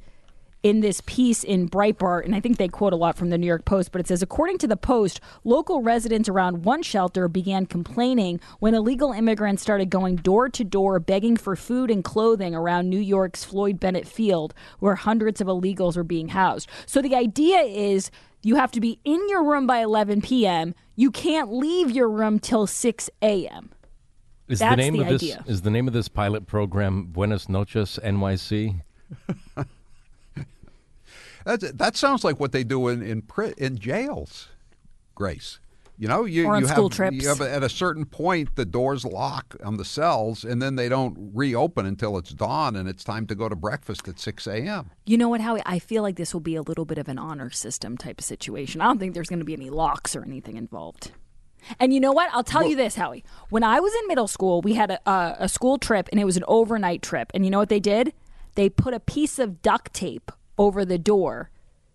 [0.62, 3.46] in this piece in Breitbart, and I think they quote a lot from the New
[3.46, 7.66] York Post, but it says according to the Post, local residents around one shelter began
[7.66, 12.88] complaining when illegal immigrants started going door to door begging for food and clothing around
[12.88, 16.66] New York's Floyd Bennett Field, where hundreds of illegals were being housed.
[16.86, 18.10] So the idea is
[18.44, 20.74] you have to be in your room by 11 p.m.
[20.96, 23.70] You can't leave your room till 6 a.m.
[24.46, 25.44] Is That's the name the of this idea.
[25.46, 28.80] is the name of this pilot program Buenos Noches NYC?
[31.44, 33.22] That that sounds like what they do in in,
[33.58, 34.48] in jails,
[35.14, 35.58] Grace.
[35.96, 37.16] You know, you, you school have, trips.
[37.22, 40.88] You have at a certain point the doors lock on the cells, and then they
[40.88, 44.90] don't reopen until it's dawn, and it's time to go to breakfast at six a.m.
[45.06, 45.62] You know what, Howie?
[45.64, 48.24] I feel like this will be a little bit of an honor system type of
[48.24, 48.80] situation.
[48.80, 51.12] I don't think there's going to be any locks or anything involved.
[51.78, 52.28] And you know what?
[52.32, 53.24] I'll tell you this, Howie.
[53.48, 56.24] When I was in middle school, we had a, a, a school trip, and it
[56.24, 57.30] was an overnight trip.
[57.34, 58.12] And you know what they did?
[58.54, 61.50] They put a piece of duct tape over the door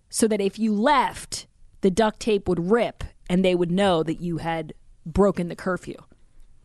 [0.10, 1.48] so that if you left,
[1.82, 4.74] the duct tape would rip and they would know that you had
[5.06, 5.96] broken the curfew.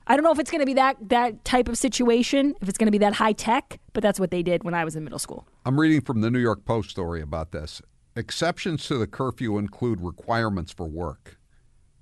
[0.07, 2.77] I don't know if it's going to be that that type of situation, if it's
[2.77, 5.05] going to be that high tech, but that's what they did when I was in
[5.05, 5.46] middle school.
[5.64, 7.81] I'm reading from the New York Post story about this.
[8.16, 11.38] Exceptions to the curfew include requirements for work.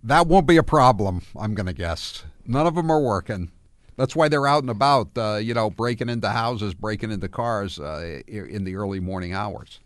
[0.03, 2.25] That won't be a problem, I'm going to guess.
[2.45, 3.53] None of them are working.
[3.97, 7.79] That's why they're out and about, uh, you know, breaking into houses, breaking into cars
[7.79, 9.81] uh, in the early morning hours.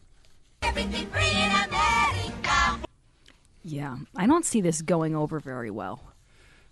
[3.68, 6.00] Yeah, I don't see this going over very well.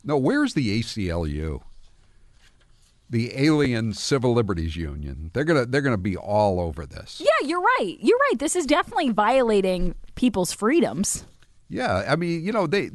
[0.05, 1.61] No, where's the ACLU?
[3.11, 5.31] The Alien Civil Liberties Union.
[5.35, 7.21] They're gonna they're gonna be all over this.
[7.21, 7.97] Yeah, you're right.
[8.01, 8.39] You're right.
[8.39, 11.25] This is definitely violating people's freedoms.
[11.69, 12.91] Yeah, I mean, you know, they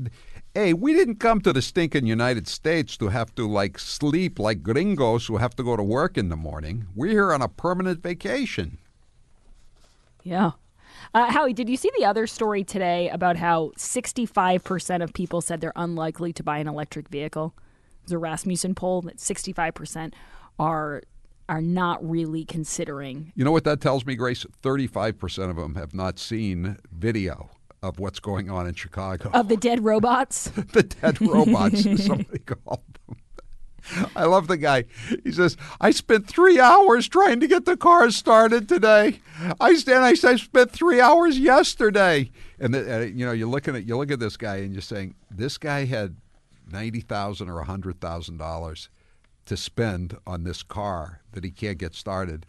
[0.55, 4.63] hey, we didn't come to the stinking United States to have to like sleep like
[4.63, 6.87] gringos who have to go to work in the morning.
[6.95, 8.77] We're here on a permanent vacation.
[10.23, 10.51] Yeah.
[11.13, 15.59] Uh, Howie, did you see the other story today about how 65% of people said
[15.59, 17.55] they're unlikely to buy an electric vehicle?
[18.03, 20.13] There's a Rasmussen poll that 65%
[20.59, 21.03] are
[21.47, 23.33] are not really considering.
[23.35, 24.45] You know what that tells me, Grace?
[24.61, 27.49] Thirty-five percent of them have not seen video
[27.81, 29.31] of what's going on in Chicago.
[29.33, 30.43] Of the dead robots?
[30.73, 33.17] the dead robots, somebody called them.
[34.15, 34.85] I love the guy.
[35.23, 39.21] He says, "I spent three hours trying to get the car started today.
[39.59, 40.05] I stand.
[40.05, 43.97] I I spent three hours yesterday." And the, uh, you know, you're looking at you
[43.97, 46.15] look at this guy and you're saying, "This guy had
[46.71, 48.89] ninety thousand or hundred thousand dollars
[49.45, 52.45] to spend on this car that he can't get started."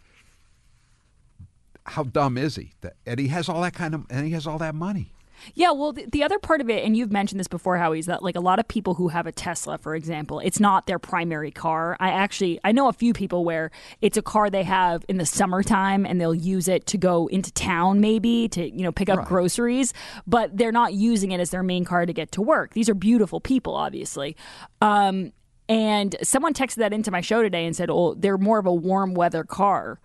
[1.85, 2.73] How dumb is he?
[2.81, 5.13] That, and he has all that kind of, and he has all that money.
[5.53, 8.05] Yeah, well, the, the other part of it, and you've mentioned this before, Howie, is
[8.05, 10.99] that like a lot of people who have a Tesla, for example, it's not their
[10.99, 11.97] primary car.
[11.99, 15.25] I actually, I know a few people where it's a car they have in the
[15.25, 19.25] summertime and they'll use it to go into town, maybe to you know pick up
[19.25, 19.93] groceries,
[20.27, 22.73] but they're not using it as their main car to get to work.
[22.73, 24.35] These are beautiful people, obviously.
[24.81, 25.33] Um,
[25.69, 28.73] and someone texted that into my show today and said, "Oh, they're more of a
[28.73, 29.99] warm weather car."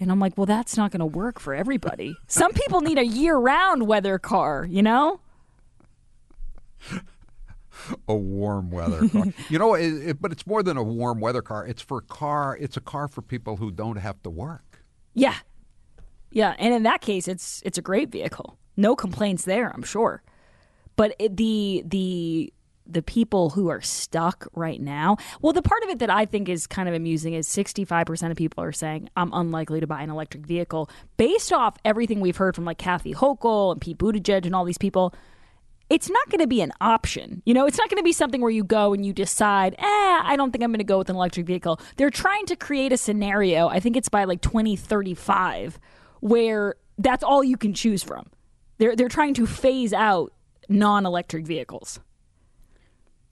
[0.00, 2.16] And I'm like, well, that's not going to work for everybody.
[2.26, 5.20] Some people need a year round weather car, you know?
[8.08, 9.26] a warm weather car.
[9.48, 11.66] you know, it, it, but it's more than a warm weather car.
[11.66, 12.56] It's for car.
[12.60, 14.82] It's a car for people who don't have to work.
[15.14, 15.36] Yeah,
[16.34, 18.58] yeah, and in that case, it's it's a great vehicle.
[18.76, 20.22] No complaints there, I'm sure.
[20.96, 22.52] But it, the the
[22.86, 25.16] the people who are stuck right now.
[25.40, 28.36] Well, the part of it that I think is kind of amusing is 65% of
[28.36, 32.54] people are saying I'm unlikely to buy an electric vehicle based off everything we've heard
[32.54, 35.14] from like Kathy Hochul and Pete Buttigieg and all these people
[35.90, 37.42] it's not going to be an option.
[37.44, 39.82] You know, it's not going to be something where you go and you decide, eh,
[39.82, 41.78] I don't think I'm going to go with an electric vehicle.
[41.96, 45.78] They're trying to create a scenario, I think it's by like 2035,
[46.20, 48.30] where that's all you can choose from.
[48.78, 50.32] They're, they're trying to phase out
[50.68, 52.00] non electric vehicles.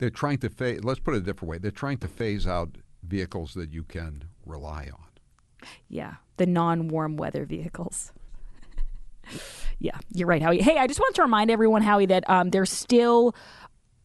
[0.03, 1.59] They're trying to phase, let's put it a different way.
[1.59, 5.05] They're trying to phase out vehicles that you can rely on.
[5.89, 8.13] Yeah, the non warm weather vehicles.
[9.79, 10.61] Yeah, you're right, Howie.
[10.61, 13.35] Hey, I just want to remind everyone, Howie, that um, there's still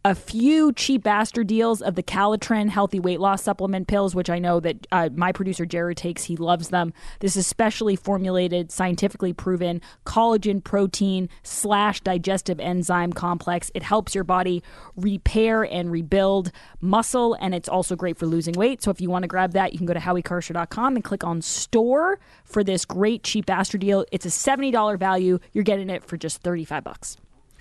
[0.07, 4.39] a few cheap bastard deals of the Calitrin healthy weight loss supplement pills, which I
[4.39, 6.23] know that uh, my producer Jared takes.
[6.23, 6.93] He loves them.
[7.19, 13.69] This is specially formulated, scientifically proven collagen protein slash digestive enzyme complex.
[13.75, 14.63] It helps your body
[14.95, 18.81] repair and rebuild muscle, and it's also great for losing weight.
[18.81, 21.41] So if you want to grab that, you can go to howiecarrshow.com and click on
[21.41, 24.05] store for this great cheap bastard deal.
[24.13, 25.39] It's a $70 value.
[25.51, 27.17] You're getting it for just 35 bucks.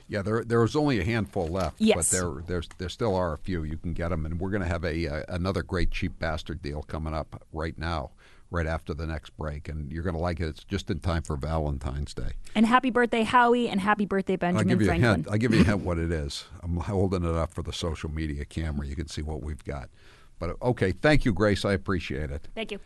[0.09, 1.97] Yeah, there there was only a handful left, yes.
[1.97, 3.65] but there there's there still are a few.
[3.65, 6.63] You can get them, and we're going to have a, a another great cheap bastard
[6.63, 8.11] deal coming up right now,
[8.51, 10.47] right after the next break, and you're going to like it.
[10.47, 12.33] It's just in time for Valentine's Day.
[12.55, 15.11] And happy birthday, Howie, and happy birthday, Benjamin I'll give you Franklin.
[15.11, 15.29] A hint.
[15.29, 16.45] I'll give you a hint what it is.
[16.63, 18.87] I'm holding it up for the social media camera.
[18.87, 19.91] You can see what we've got.
[20.39, 21.65] But okay, thank you, Grace.
[21.65, 22.47] I appreciate it.
[22.55, 22.79] Thank you.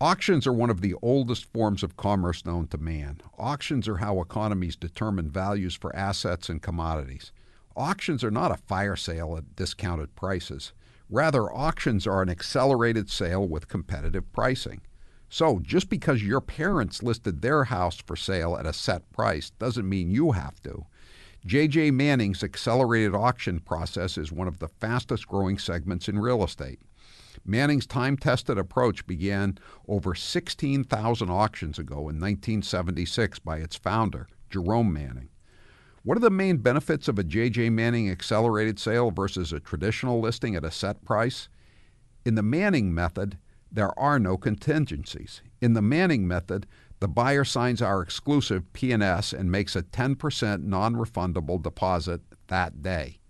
[0.00, 3.20] Auctions are one of the oldest forms of commerce known to man.
[3.36, 7.32] Auctions are how economies determine values for assets and commodities.
[7.76, 10.72] Auctions are not a fire sale at discounted prices.
[11.10, 14.82] Rather, auctions are an accelerated sale with competitive pricing.
[15.28, 19.88] So, just because your parents listed their house for sale at a set price doesn't
[19.88, 20.86] mean you have to.
[21.44, 26.78] JJ Manning's accelerated auction process is one of the fastest growing segments in real estate.
[27.48, 29.56] Manning's time tested approach began
[29.88, 35.30] over 16,000 auctions ago in 1976 by its founder, Jerome Manning.
[36.02, 37.70] What are the main benefits of a J.J.
[37.70, 41.48] Manning accelerated sale versus a traditional listing at a set price?
[42.26, 43.38] In the Manning method,
[43.72, 45.40] there are no contingencies.
[45.62, 46.66] In the Manning method,
[47.00, 53.20] the buyer signs our exclusive P&S and makes a 10% non-refundable deposit that day.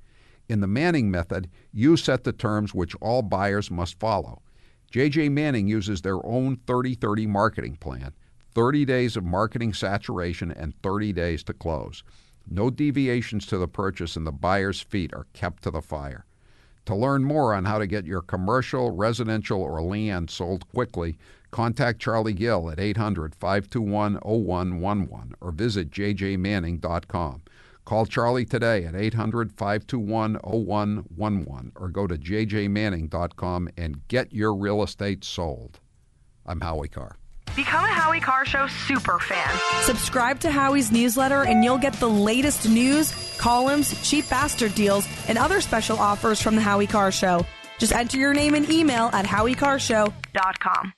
[0.48, 4.42] In the Manning method, you set the terms which all buyers must follow.
[4.90, 8.14] JJ Manning uses their own 30 30 marketing plan
[8.54, 12.02] 30 days of marketing saturation and 30 days to close.
[12.50, 16.24] No deviations to the purchase, and the buyer's feet are kept to the fire.
[16.86, 21.18] To learn more on how to get your commercial, residential, or land sold quickly,
[21.50, 27.42] contact Charlie Gill at 800 521 0111 or visit jjmanning.com.
[27.88, 34.82] Call Charlie today at 800 521 0111 or go to jjmanning.com and get your real
[34.82, 35.80] estate sold.
[36.44, 37.16] I'm Howie Carr.
[37.56, 39.58] Become a Howie Carr Show super fan.
[39.84, 45.38] Subscribe to Howie's newsletter and you'll get the latest news, columns, cheap bastard deals, and
[45.38, 47.46] other special offers from the Howie Carr Show.
[47.78, 50.92] Just enter your name and email at howiecarrshow.com.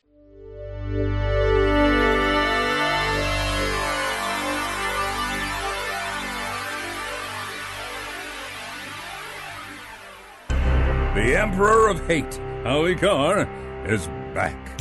[11.13, 13.49] The Emperor of Hate, Howie Carr,
[13.85, 14.81] is back.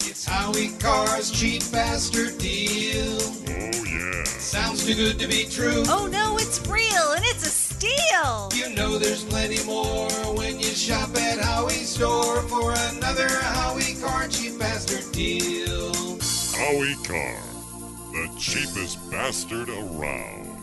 [0.00, 3.22] It's Howie Carr's cheap bastard deal.
[3.22, 4.24] Oh, yeah.
[4.24, 5.82] Sounds too good to be true.
[5.86, 8.50] Oh no, it's real and it's a steal.
[8.52, 14.28] You know there's plenty more when you shop at Howie's store for another Howie Carr
[14.28, 15.90] cheap bastard deal.
[16.52, 17.40] Howie Carr,
[18.12, 20.53] the cheapest bastard around.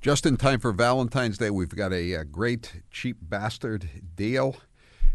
[0.00, 3.86] Just in time for Valentine's Day, we've got a, a great cheap bastard
[4.16, 4.56] deal.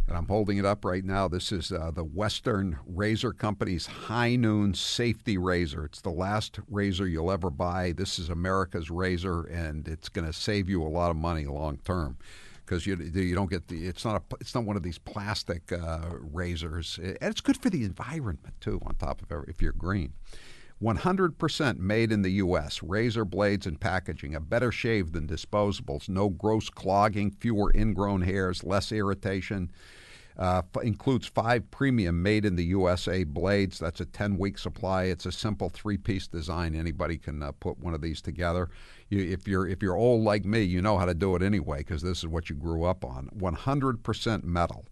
[0.07, 1.27] And I'm holding it up right now.
[1.27, 5.85] This is uh, the Western Razor Company's High Noon Safety Razor.
[5.85, 7.93] It's the last razor you'll ever buy.
[7.93, 11.79] This is America's razor, and it's going to save you a lot of money long
[11.83, 12.19] term
[12.63, 15.71] because you you don't get the it's not a it's not one of these plastic
[15.71, 18.79] uh, razors, and it's good for the environment too.
[18.85, 20.13] On top of every, if you're green.
[20.85, 22.83] 100% made in the U.S.
[22.83, 26.07] Razor blades and packaging, a better shave than disposables.
[26.07, 29.71] No gross clogging, fewer ingrown hairs, less irritation.
[30.37, 33.79] Uh, f- includes five premium made in the USA blades.
[33.79, 35.05] That's a 10 week supply.
[35.05, 36.75] It's a simple three piece design.
[36.75, 38.69] Anybody can uh, put one of these together.
[39.09, 41.79] You, if you're if you're old like me, you know how to do it anyway
[41.79, 43.29] because this is what you grew up on.
[43.37, 44.85] 100% metal.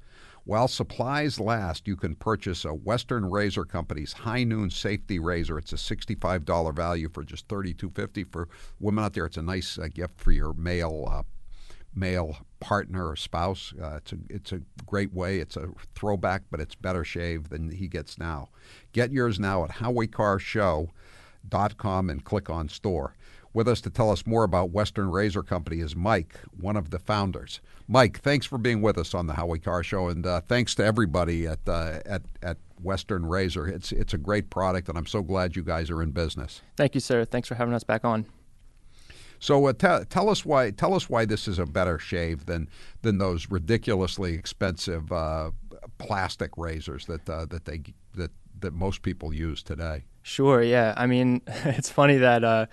[0.45, 5.57] While supplies last, you can purchase a Western Razor Company's High Noon Safety Razor.
[5.57, 9.25] It's a $65 value for just $32.50 for women out there.
[9.25, 11.23] It's a nice uh, gift for your male uh,
[11.95, 13.73] male partner or spouse.
[13.81, 15.39] Uh, it's a it's a great way.
[15.39, 18.49] It's a throwback, but it's better shave than he gets now.
[18.91, 23.15] Get yours now at HowieCarrShow.com and click on store.
[23.53, 26.97] With us to tell us more about Western Razor Company is Mike, one of the
[26.97, 27.61] founders.
[27.87, 30.83] Mike, thanks for being with us on the Howie Carr Show, and uh, thanks to
[30.83, 33.67] everybody at uh, at at Western Razor.
[33.67, 36.61] It's it's a great product, and I'm so glad you guys are in business.
[36.77, 37.25] Thank you, sir.
[37.25, 38.25] Thanks for having us back on.
[39.39, 42.69] So uh, tell tell us why tell us why this is a better shave than
[43.03, 45.51] than those ridiculously expensive uh,
[45.99, 47.81] plastic razors that uh, that they
[48.15, 48.31] that
[48.61, 50.05] that most people use today.
[50.23, 50.63] Sure.
[50.63, 50.93] Yeah.
[50.97, 52.65] I mean, it's funny that uh,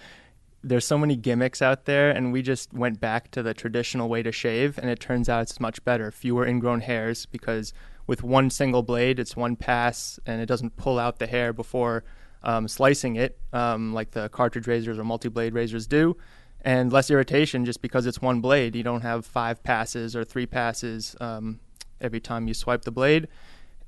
[0.63, 4.23] there's so many gimmicks out there, and we just went back to the traditional way
[4.23, 6.11] to shave, and it turns out it's much better.
[6.11, 7.73] Fewer ingrown hairs because
[8.07, 12.05] with one single blade, it's one pass, and it doesn't pull out the hair before
[12.43, 16.17] um, slicing it, um, like the cartridge razors or multi-blade razors do
[16.63, 18.77] and less irritation just because it's one blade.
[18.77, 21.61] You don't have five passes or three passes um,
[22.01, 23.29] every time you swipe the blade,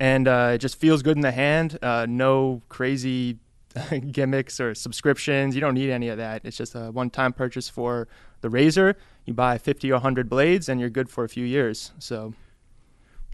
[0.01, 1.79] and uh, it just feels good in the hand.
[1.83, 3.39] Uh, no crazy
[4.13, 5.55] gimmicks or subscriptions.
[5.55, 6.43] You don't need any of that.
[6.45, 8.09] It's just a one-time purchase for
[8.41, 8.97] the razor.
[9.25, 11.93] You buy 50 or 100 blades, and you're good for a few years.
[11.99, 12.35] So.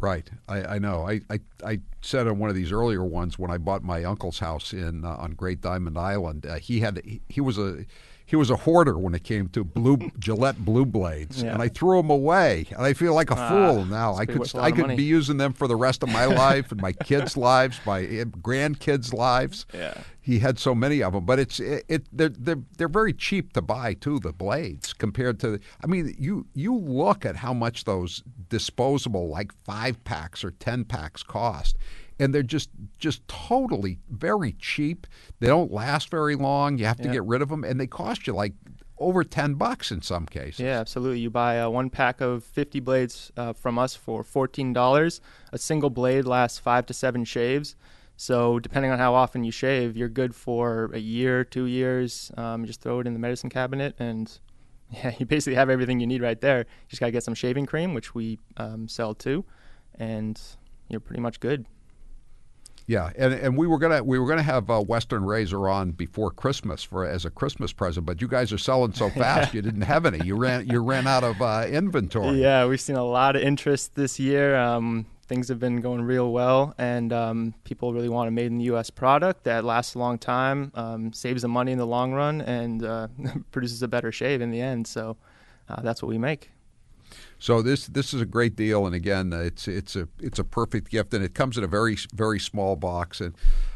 [0.01, 1.09] Right, I, I know.
[1.09, 4.39] I, I, I said on one of these earlier ones when I bought my uncle's
[4.39, 6.47] house in uh, on Great Diamond Island.
[6.47, 7.85] Uh, he had he, he was a
[8.29, 11.55] he was a hoarder when it came to blue Gillette blue blades, Yeah.
[11.55, 12.67] and I threw them away.
[12.73, 14.15] And I feel like a Ah, fool now.
[14.17, 14.97] I could worth a lot I could money.
[14.97, 18.25] be using them for the rest of my life and my kids' lives, my eh,
[18.25, 19.65] grandkids' lives.
[19.73, 19.95] Yeah.
[20.21, 23.55] He had so many of them, but it's it, it they're, they're they're very cheap
[23.55, 24.19] to buy too.
[24.19, 29.53] The blades compared to, I mean, you you look at how much those disposable like
[29.65, 31.77] five packs or ten packs cost,
[32.19, 35.07] and they're just just totally very cheap.
[35.41, 36.79] They don't last very long.
[36.79, 37.13] You have to Yeah.
[37.15, 38.55] get rid of them, and they cost you like
[38.99, 40.61] over ten bucks in some cases.
[40.61, 41.21] Yeah, absolutely.
[41.21, 45.21] You buy uh, one pack of 50 blades uh, from us for $14.
[45.53, 47.77] A single blade lasts five to seven shaves.
[48.17, 52.33] So, depending on how often you shave, you're good for a year, two years.
[52.37, 54.37] Um, you just throw it in the medicine cabinet, and
[54.91, 56.59] yeah, you basically have everything you need right there.
[56.59, 59.45] You just got to get some shaving cream, which we um, sell too,
[59.95, 60.41] and
[60.89, 61.67] you're pretty much good.
[62.89, 66.31] Yeah, and, and we were gonna we were gonna have uh, Western Razor on before
[66.31, 69.83] Christmas for as a Christmas present, but you guys are selling so fast you didn't
[69.83, 70.25] have any.
[70.25, 72.41] You ran you ran out of uh, inventory.
[72.41, 74.57] Yeah, we've seen a lot of interest this year.
[74.57, 78.57] Um, things have been going real well, and um, people really want a made in
[78.57, 78.89] the U.S.
[78.89, 82.83] product that lasts a long time, um, saves them money in the long run, and
[82.83, 83.09] uh,
[83.53, 84.87] produces a better shave in the end.
[84.87, 85.19] So
[85.69, 86.53] uh, that's what we make.
[87.39, 90.91] So this this is a great deal, and again, it's it's a it's a perfect
[90.91, 93.21] gift, and it comes in a very very small box.
[93.21, 93.35] And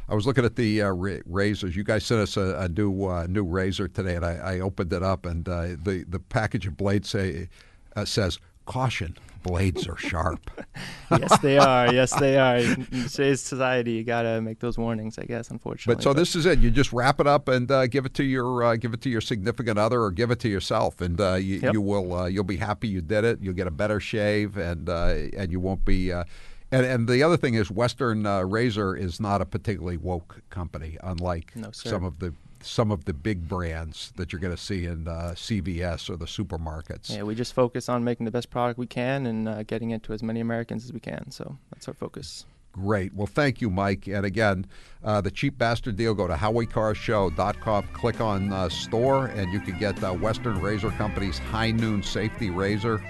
[0.09, 1.76] I was looking at the uh, ra- razors.
[1.76, 4.93] You guys sent us a, a new uh, new razor today, and I, I opened
[4.93, 7.49] it up, and uh, the the package of blades say
[7.97, 9.16] uh, says caution.
[9.43, 10.51] Blades are sharp.
[11.11, 11.93] yes, they are.
[11.93, 12.57] Yes, they are.
[12.57, 15.51] In today's society, you gotta make those warnings, I guess.
[15.51, 16.59] Unfortunately, But so this is it.
[16.61, 19.11] You just wrap it up and uh, give it to your uh, give it to
[19.11, 21.72] your significant other or give it to yourself, and uh, you, Yep.
[21.74, 23.38] you will uh, you'll be happy you did it.
[23.40, 26.12] You'll get a better shave, and uh, and you won't be.
[26.12, 26.24] Uh,
[26.70, 30.97] and, and the other thing is, Western uh, Razor is not a particularly woke company,
[31.03, 32.32] unlike No, some of the
[32.63, 36.27] some of the big brands that you're going to see in uh, CVS or the
[36.27, 37.15] supermarkets.
[37.15, 40.03] Yeah, we just focus on making the best product we can and uh, getting it
[40.05, 41.31] to as many Americans as we can.
[41.31, 42.47] So that's our focus.
[42.73, 43.13] Great.
[43.15, 44.07] Well, thank you, Mike.
[44.07, 44.67] And again,
[45.05, 46.15] uh, the cheap bastard deal.
[46.15, 51.39] Go to HowieCarrShow.com, click on uh, store, and you can get uh, Western Razor Company's
[51.39, 53.03] High Noon Safety Razor,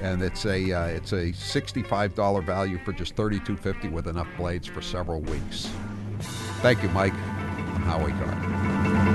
[0.00, 4.28] and it's a uh, it's a sixty-five dollar value for just thirty-two fifty with enough
[4.36, 5.68] blades for several weeks.
[6.60, 7.14] Thank you, Mike.
[7.86, 9.11] Howie Carr.